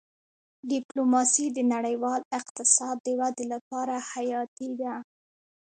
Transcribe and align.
ډيپلوماسي 0.71 1.45
د 1.55 1.57
نړیوال 1.73 2.21
اقتصاد 2.39 2.95
د 3.05 3.07
ودې 3.19 3.45
لپاره 3.53 3.95
حیاتي 4.11 4.69
ده. 4.81 4.93